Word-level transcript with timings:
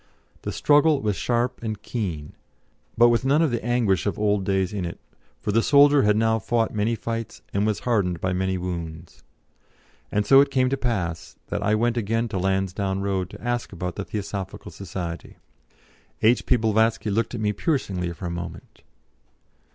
The 0.41 0.51
struggle 0.51 0.99
was 0.99 1.15
sharp 1.15 1.61
and 1.61 1.79
keen, 1.79 2.33
but 2.97 3.09
with 3.09 3.23
none 3.23 3.43
of 3.43 3.51
the 3.51 3.63
anguish 3.63 4.07
of 4.07 4.17
old 4.17 4.43
days 4.43 4.73
in 4.73 4.83
it, 4.83 4.99
for 5.39 5.51
the 5.51 5.61
soldier 5.61 6.01
had 6.01 6.17
now 6.17 6.39
fought 6.39 6.73
many 6.73 6.95
fights 6.95 7.43
and 7.53 7.67
was 7.67 7.81
hardened 7.81 8.19
by 8.19 8.33
many 8.33 8.57
wounds. 8.57 9.21
And 10.11 10.25
so 10.25 10.41
it 10.41 10.49
came 10.49 10.69
to 10.71 10.75
pass 10.75 11.35
that 11.49 11.61
I 11.61 11.75
went 11.75 11.97
again 11.97 12.27
to 12.29 12.39
Lansdowne 12.39 13.01
Road 13.01 13.29
to 13.29 13.41
ask 13.43 13.71
about 13.71 13.93
the 13.95 14.05
Theosophical 14.05 14.71
Society. 14.71 15.35
H.P. 16.23 16.55
Blavatsky 16.55 17.11
looked 17.11 17.35
at 17.35 17.41
me 17.41 17.53
piercingly 17.53 18.11
for 18.11 18.25
a 18.25 18.31
moment. 18.31 18.81